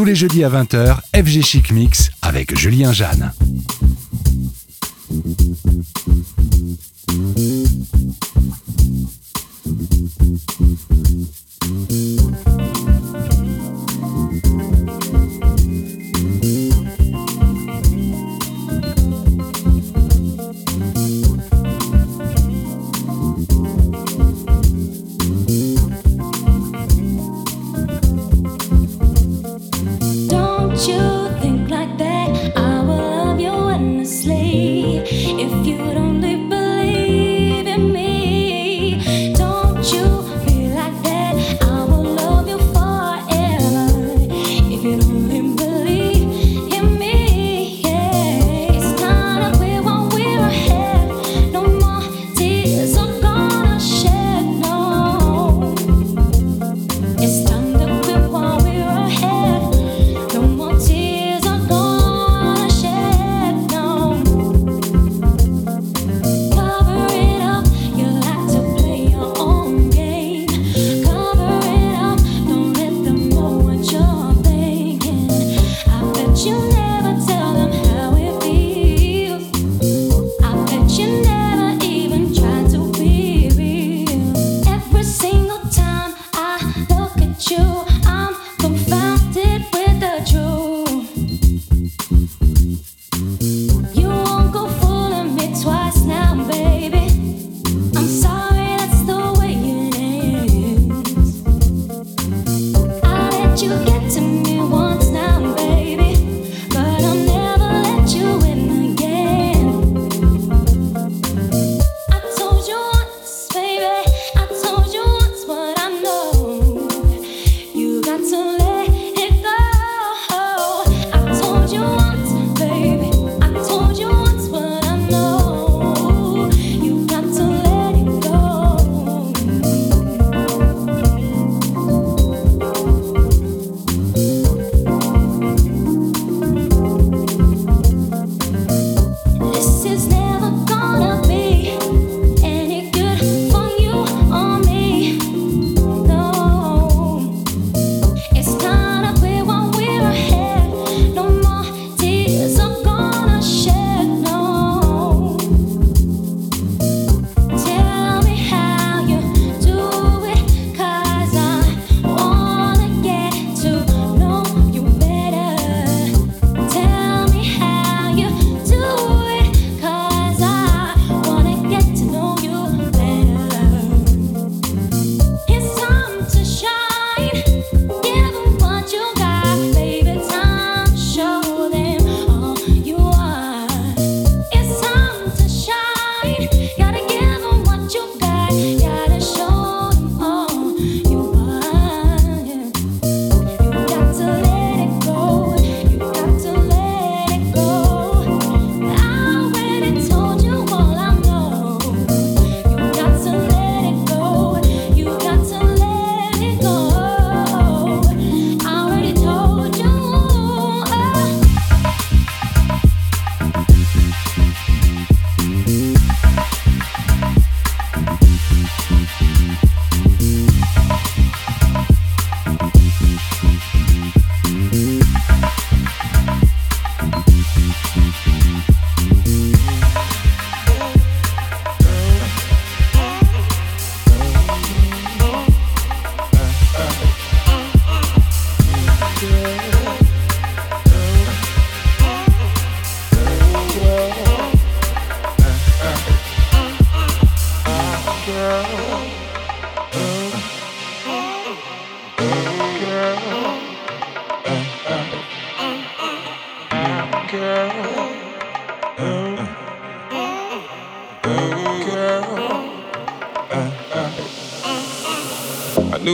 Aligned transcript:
Tous 0.00 0.06
les 0.06 0.14
jeudis 0.14 0.44
à 0.44 0.48
20h, 0.48 0.96
FG 1.14 1.42
Chic 1.42 1.72
Mix 1.72 2.10
avec 2.22 2.56
Julien 2.56 2.90
Jeanne. 2.90 3.34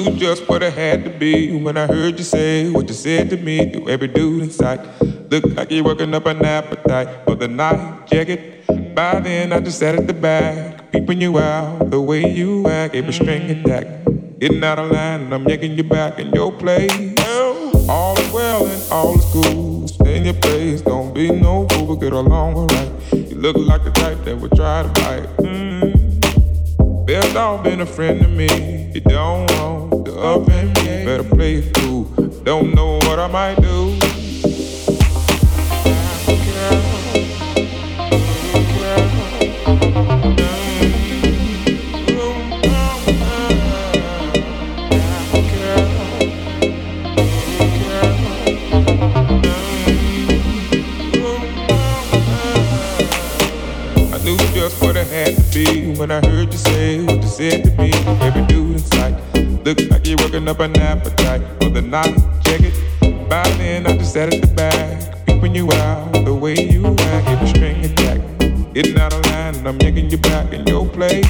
Just 0.05 0.49
what 0.49 0.63
I 0.63 0.71
had 0.71 1.05
to 1.05 1.11
be 1.11 1.53
when 1.53 1.77
I 1.77 1.87
heard 1.87 2.19
you 2.19 2.25
say 2.25 2.71
what 2.71 2.89
you 2.89 2.95
said 2.95 3.31
to 3.31 3.37
me 3.37 3.71
to 3.73 3.89
every 3.89 4.09
dude 4.09 4.43
in 4.43 4.51
sight. 4.51 4.81
Look 5.31 5.45
like 5.57 5.71
you're 5.71 5.85
working 5.85 6.15
up 6.15 6.27
an 6.27 6.45
appetite 6.45 7.25
for 7.25 7.35
the 7.35 7.49
night 7.49 8.07
jacket. 8.07 8.67
By 8.95 9.21
then, 9.21 9.53
I 9.53 9.61
just 9.61 9.79
sat 9.79 9.95
at 9.95 10.07
the 10.07 10.15
back, 10.15 10.93
peeping 10.93 11.21
you 11.21 11.39
out 11.39 11.91
the 11.91 12.01
way 12.01 12.31
you 12.31 12.67
act, 12.69 12.95
a 12.95 13.13
string 13.13 13.51
attack. 13.51 13.87
Getting 14.39 14.63
out 14.65 14.79
of 14.79 14.91
line, 14.91 15.23
and 15.23 15.35
I'm 15.35 15.49
yanking 15.49 15.77
you 15.77 15.85
back 15.85 16.19
in 16.19 16.31
your 16.33 16.53
place. 16.53 16.93
All 17.89 18.19
is 18.19 18.33
well 18.33 18.67
and 18.67 18.93
all 18.93 19.17
is 19.17 19.25
cool. 19.33 19.87
Stay 19.87 20.17
in 20.17 20.25
your 20.25 20.35
place, 20.35 20.81
don't 20.81 21.15
be 21.15 21.31
no 21.31 21.69
fool, 21.69 21.87
but 21.87 22.01
get 22.01 22.13
along 22.13 22.55
alright. 22.57 22.93
You 23.13 23.37
look 23.37 23.57
like 23.57 23.85
the 23.85 23.93
type 23.93 24.25
that 24.25 24.37
would 24.37 24.53
try 24.53 24.83
to 24.83 24.89
bite. 24.89 25.37
Mm. 25.39 27.07
Best 27.07 27.37
all 27.37 27.59
been 27.59 27.81
a 27.81 27.87
friend 27.87 28.21
to 28.21 28.27
me. 28.27 28.91
You 28.93 29.01
don't 29.03 29.49
want 29.53 29.76
up 30.09 30.49
and 30.49 30.69
me. 30.77 31.05
Better 31.05 31.25
play 31.25 31.55
it 31.57 31.75
cool. 31.75 32.05
Don't 32.45 32.75
know 32.75 32.99
what 32.99 33.19
I 33.19 33.27
might 33.29 33.57
do. 33.61 33.99
I 54.13 54.19
knew 54.25 54.37
just 54.55 54.83
what 54.83 54.97
I 54.97 55.05
had 55.05 55.37
to 55.37 55.43
be 55.53 55.95
when 55.99 56.11
I 56.11 56.21
heard 56.27 56.53
you 56.53 56.59
say 56.59 57.03
what 57.05 57.23
you 57.23 57.29
said 57.29 57.65
to 57.65 57.71
me. 57.83 57.93
Every 58.21 58.45
dude 58.47 58.73
in 58.73 58.79
sight 58.79 59.26
looks 59.67 59.91
like 59.91 60.07
you're 60.07 60.17
working 60.19 60.47
up 60.47 60.61
an 60.61 60.79
appetite 60.79 61.43
for 61.61 61.69
the 61.69 61.83
night. 61.83 62.15
Check 62.45 62.61
it. 62.61 63.29
By 63.29 63.43
then, 63.59 63.85
I 63.89 63.97
just 63.97 64.13
sat 64.13 64.33
at 64.33 64.41
the 64.41 64.47
back, 64.55 65.27
peeping 65.27 65.57
you 65.57 65.73
out 65.73 66.13
the 66.25 66.33
way 66.33 66.55
you 66.55 66.87
act. 66.87 67.27
Every 67.27 67.49
string 67.49 67.85
attack, 67.85 68.21
hitting 68.77 68.97
out 68.97 69.13
of 69.13 69.27
line, 69.27 69.57
and 69.57 69.67
I'm 69.67 69.77
yanking 69.81 70.09
you 70.09 70.19
back 70.19 70.53
in 70.53 70.65
your 70.69 70.89
place. 70.89 71.27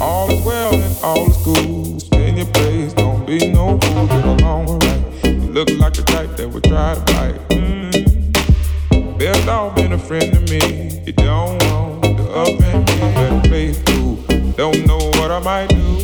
All 0.00 0.30
is 0.30 0.42
well 0.42 0.72
and 0.72 0.96
all 1.02 1.28
is 1.28 1.36
cool. 1.44 2.00
Stay 2.00 2.30
in 2.30 2.38
your 2.38 2.46
place, 2.46 2.94
don't 2.94 3.26
be 3.26 3.52
no 3.52 3.78
fool. 3.78 4.06
Get 4.06 4.24
along 4.24 4.68
alright. 4.70 5.24
You 5.24 5.52
look 5.52 5.68
like 5.76 5.92
the 5.92 6.02
type 6.02 6.38
that 6.38 6.48
would 6.48 6.64
try 6.64 6.94
to 6.94 7.00
bite. 7.12 7.48
Mm. 7.50 9.18
Best 9.18 9.48
off 9.48 9.76
being 9.76 9.92
a 9.92 9.98
friend 9.98 10.32
to 10.32 10.40
me. 10.50 11.02
You 11.04 11.12
don't 11.12 11.62
want 11.64 12.16
the 12.16 12.24
up 12.24 12.58
and 12.72 12.86
better 12.86 13.48
play 13.48 13.66
it 13.66 13.82
cool. 13.84 14.16
Don't 14.52 14.86
know 14.86 14.96
what 15.20 15.30
I 15.30 15.40
might 15.40 15.68
do. 15.68 16.03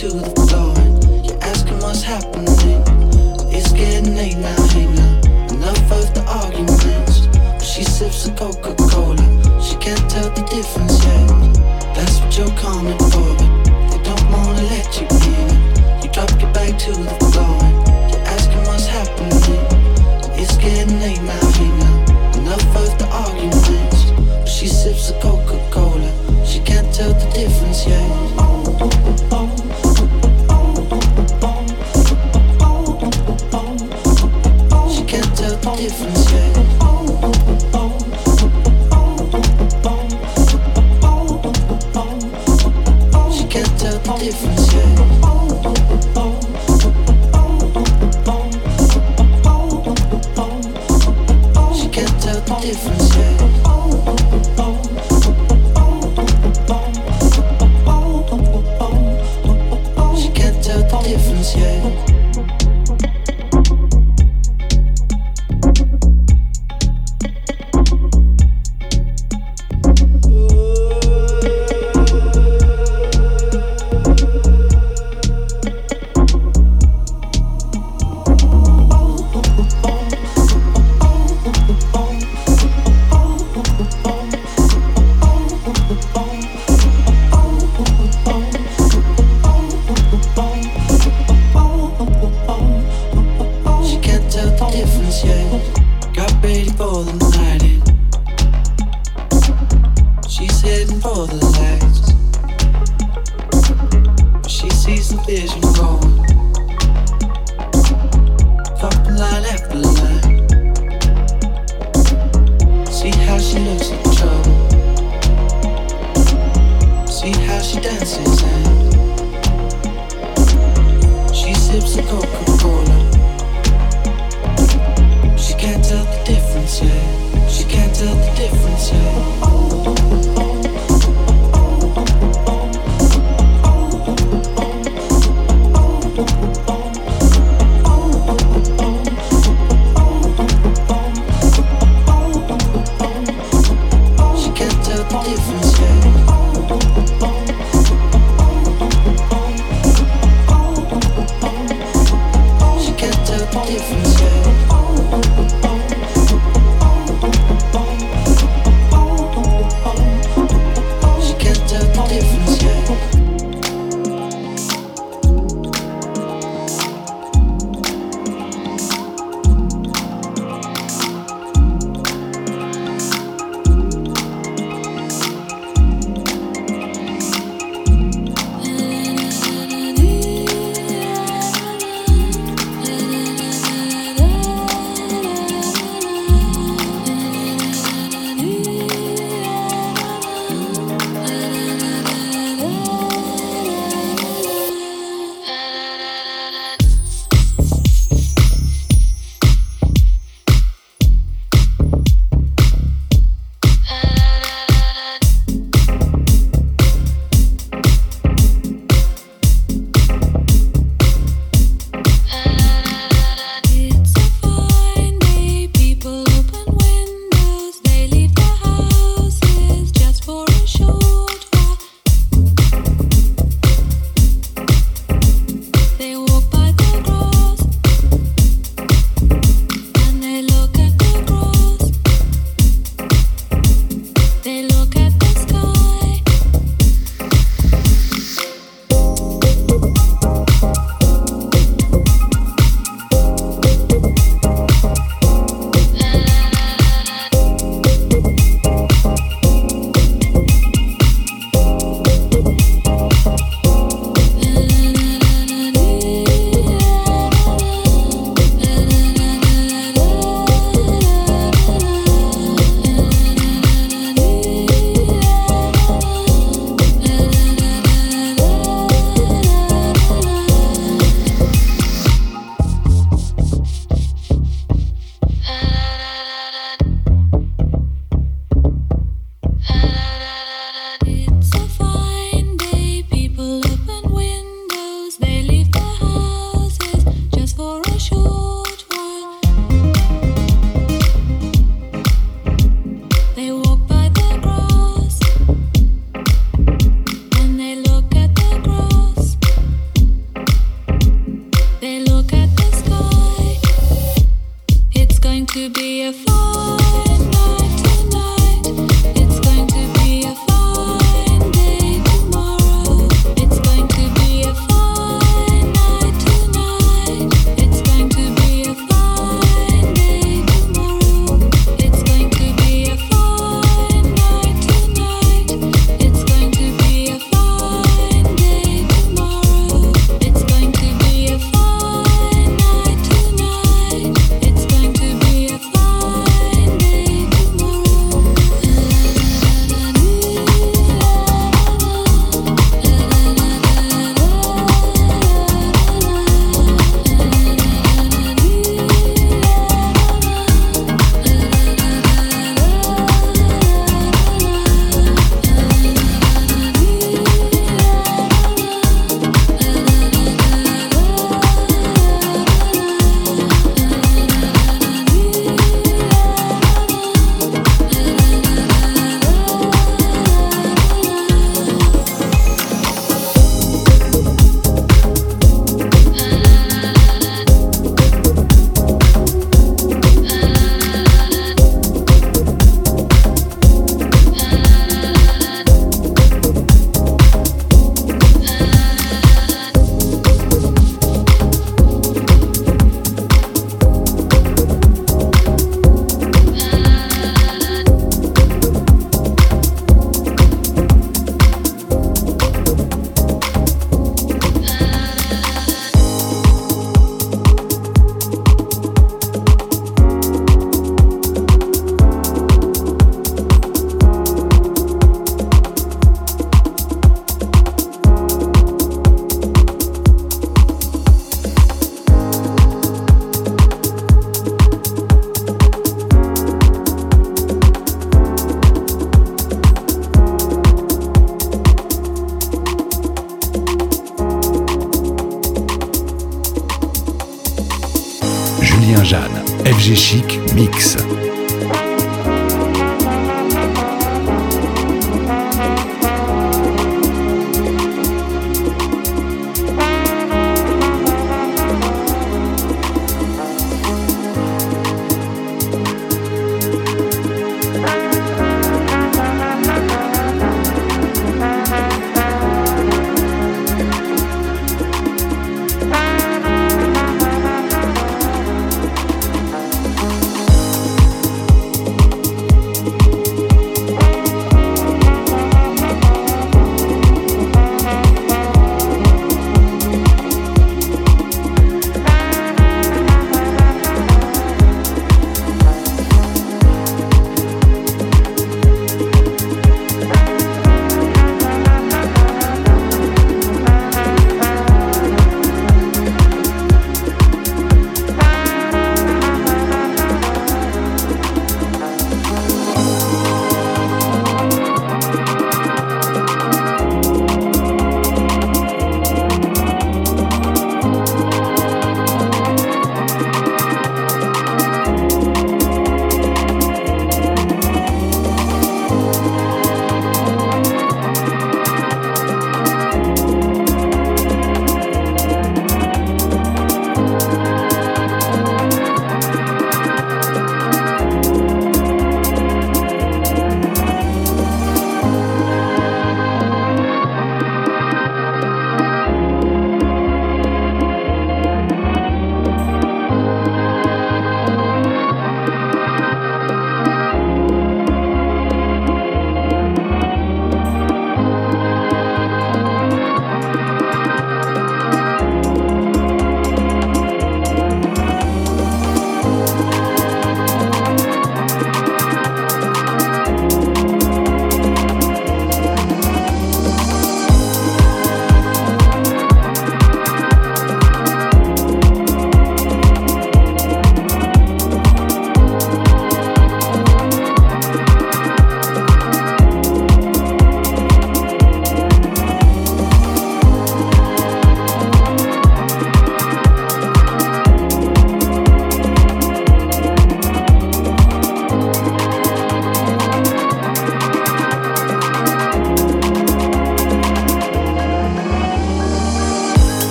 to 0.00 0.08
the 0.08 0.39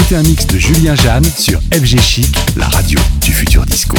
écoutez 0.00 0.16
un 0.16 0.22
mix 0.22 0.46
de 0.46 0.58
Julien 0.58 0.94
Jeanne 0.94 1.24
sur 1.24 1.60
FG 1.72 2.00
Chic, 2.00 2.36
la 2.56 2.68
radio 2.68 2.98
du 3.20 3.32
futur 3.32 3.66
disco. 3.66 3.96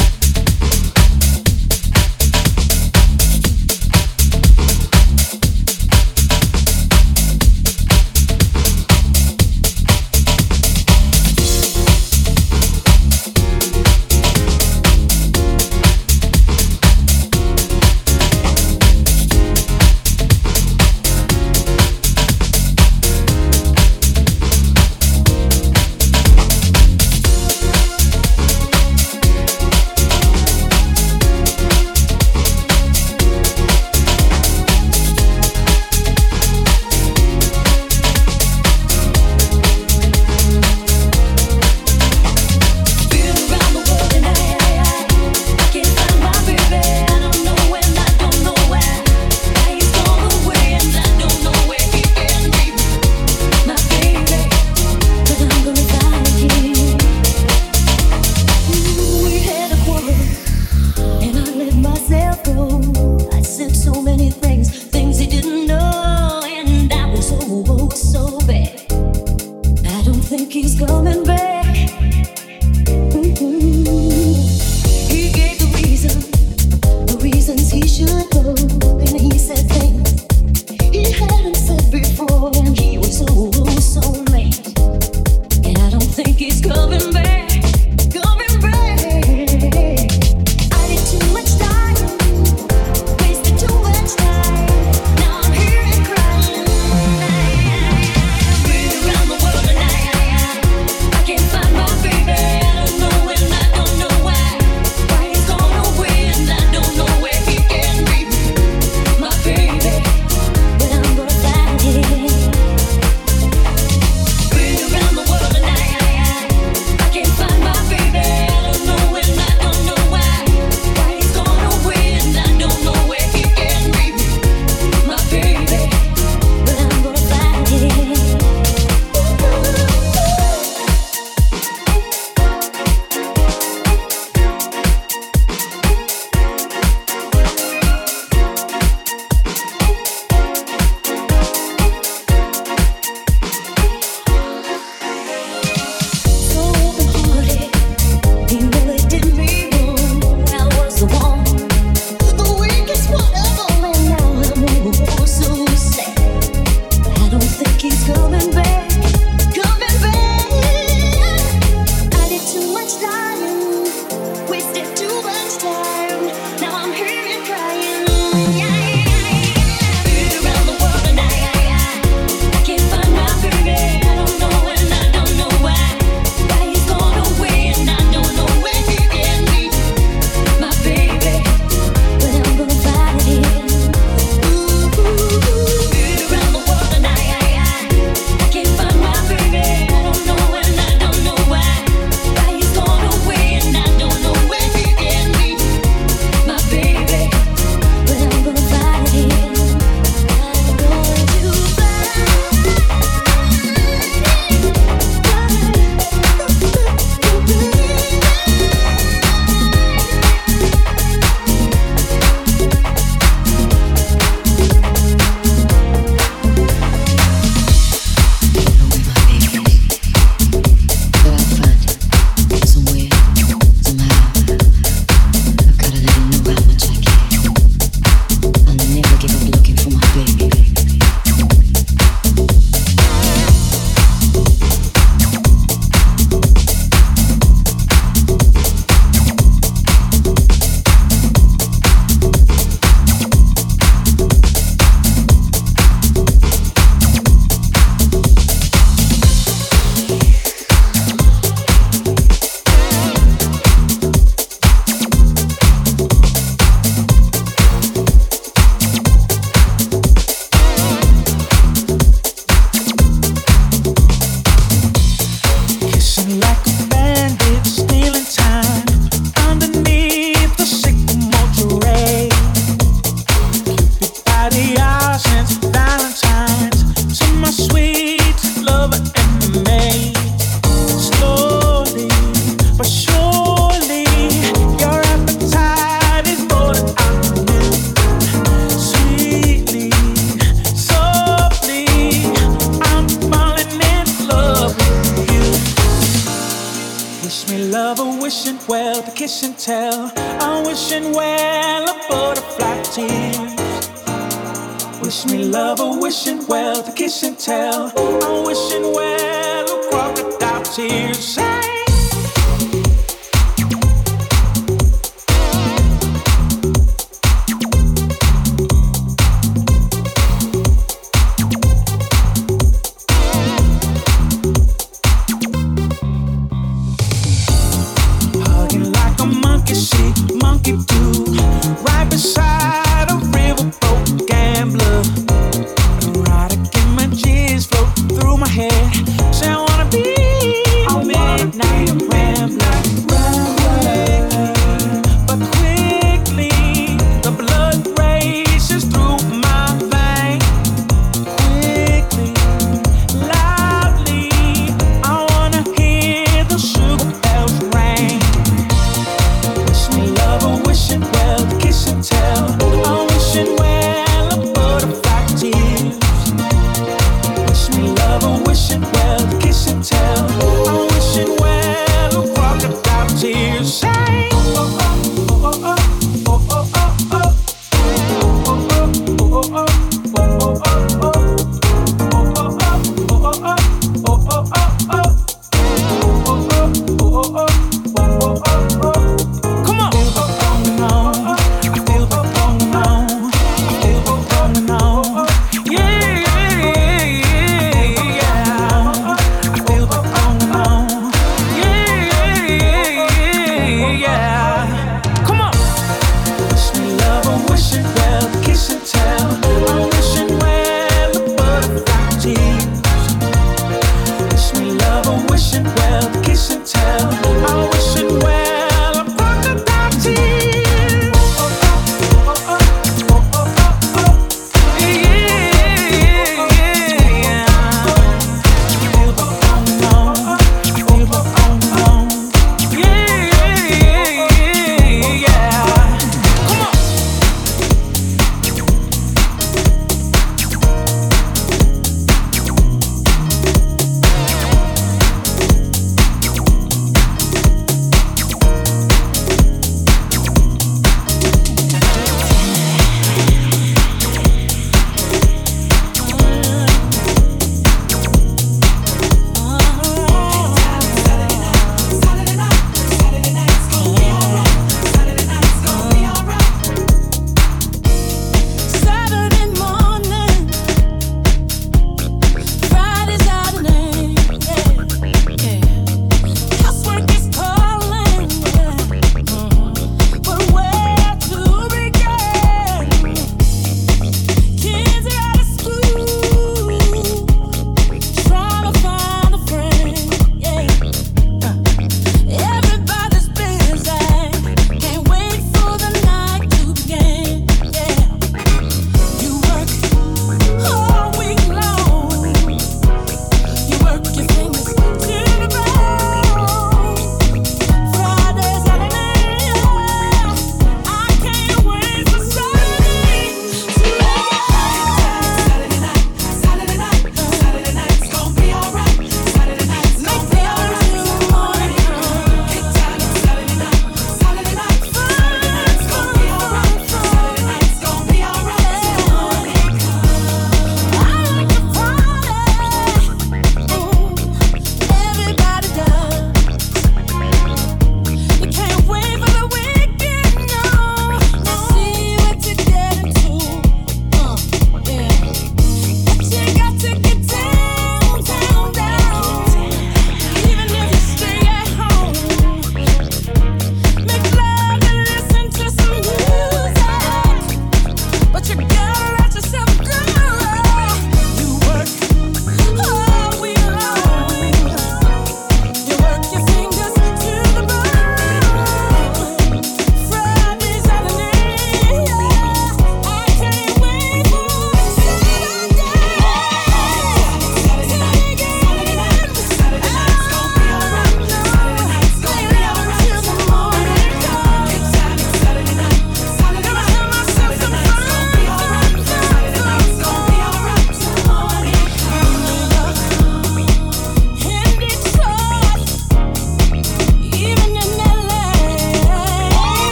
Tears. 310.71 311.50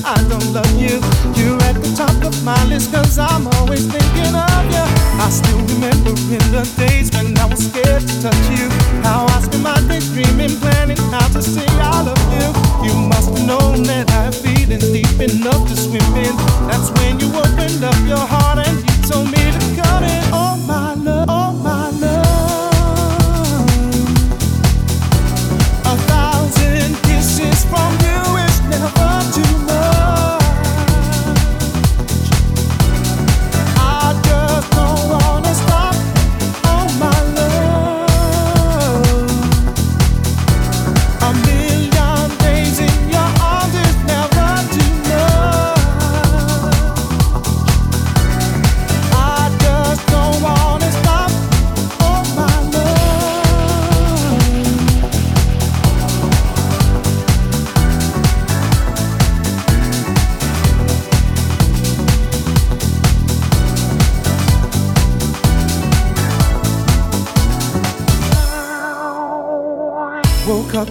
I 0.00 0.16
don't 0.28 0.52
love 0.52 0.72
you. 0.80 0.96
You're 1.36 1.60
at 1.68 1.76
the 1.76 1.92
top 1.94 2.16
of 2.24 2.34
my 2.44 2.56
list, 2.64 2.92
cause 2.92 3.18
I'm 3.18 3.46
always 3.58 3.84
thinking 3.86 4.34
of 4.34 4.64
you. 4.72 4.86
I 5.20 5.28
still 5.28 5.60
remember 5.76 6.10
in 6.32 6.44
the 6.50 6.64
days 6.80 7.12
when 7.12 7.36
I 7.38 7.46
was 7.46 7.68
scared 7.68 8.00
to 8.00 8.14
touch 8.22 8.44
you. 8.50 8.68
How 9.04 9.26
I 9.28 9.40
spent 9.42 9.62
my 9.62 9.78
days 9.88 10.08
dreaming, 10.10 10.56
planning 10.60 10.96
how 11.12 11.28
to 11.28 11.42
say 11.42 11.66
I 11.78 12.02
love 12.02 12.24
you. 12.32 12.48
You 12.88 12.94
must 13.08 13.30
have 13.30 13.46
known 13.46 13.82
that 13.84 14.10
I 14.10 14.32
have 14.32 14.34
feelings 14.34 14.88
deep 14.90 15.20
enough 15.20 15.68
to 15.68 15.76
swim 15.76 16.02
in. 16.16 16.34
That's 16.66 16.90
when 16.98 17.20
you 17.20 17.28
opened 17.36 17.84
up 17.84 17.98
your 18.08 18.24
heart 18.24 18.58
and 18.58 18.78
you 18.80 18.96
told 19.08 19.28
me 19.30 19.42
to 19.52 19.60
come 19.76 20.04
in. 20.04 20.24
Oh 20.32 20.51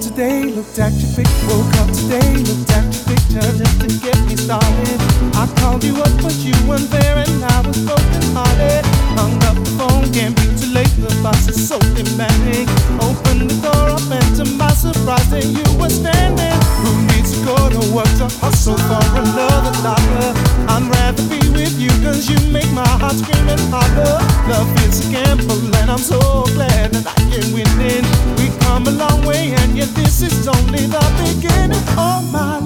today, 0.01 0.43
looked 0.43 0.79
at 0.79 0.91
your 0.97 1.11
pic. 1.13 1.29
Woke 1.47 1.73
up 1.77 1.89
today, 1.93 2.33
looked 2.49 2.71
at 2.73 2.83
your 2.89 3.05
picture 3.13 3.47
just 3.53 3.77
to 3.81 3.87
get 4.01 4.17
me 4.25 4.35
started. 4.35 4.99
I 5.37 5.45
called 5.61 5.83
you 5.83 5.95
up, 6.01 6.11
but 6.21 6.33
you 6.41 6.53
weren't 6.67 6.89
there, 6.89 7.17
and 7.17 7.43
I 7.45 7.61
was 7.61 7.77
broken 7.85 8.23
hearted. 8.33 8.83
Hung 9.15 9.37
up 9.45 9.55
the 9.61 9.71
phone, 9.77 10.11
can't 10.11 10.35
be 10.35 10.49
too 10.57 10.73
late. 10.73 10.91
The 10.97 11.13
boss 11.21 11.47
is 11.47 11.67
so 11.67 11.77
demanding. 11.93 12.67
Opened 12.97 13.49
the 13.49 13.57
door 13.61 13.93
up, 13.93 14.05
and 14.09 14.27
to 14.37 14.45
my 14.57 14.73
surprise, 14.73 15.29
there 15.29 15.45
you 15.45 15.65
were 15.77 15.93
standing. 15.93 16.57
Who 16.81 16.91
needs 17.13 17.37
to 17.37 17.45
go 17.45 17.55
to 17.69 17.81
work 17.93 18.09
to 18.17 18.27
hustle 18.41 18.77
for 18.89 19.01
another 19.21 19.73
dollar? 19.85 20.33
I'd 20.65 20.89
rather 20.97 21.23
be 21.29 21.40
with 21.51 21.79
you, 21.79 21.89
cause 22.03 22.29
you 22.29 22.37
make 22.51 22.71
my 22.71 22.87
heart 22.87 23.15
scream 23.15 23.47
and 23.49 23.61
holler. 23.71 24.19
Love 24.49 24.69
is 24.85 25.07
a 25.07 25.11
gamble, 25.11 25.75
and 25.77 25.91
I'm 25.91 25.99
so 25.99 26.19
glad 26.53 26.91
that 26.93 27.07
I 27.07 27.21
can 27.31 27.53
win 27.53 27.67
it. 27.79 28.05
We 28.39 28.49
come 28.65 28.87
a 28.87 28.91
long 28.91 29.25
way, 29.25 29.53
and 29.53 29.77
yet 29.77 29.89
this 29.89 30.21
is 30.21 30.47
only 30.47 30.85
the 30.87 31.03
beginning. 31.21 31.83
Oh 31.97 32.21
my 32.31 32.59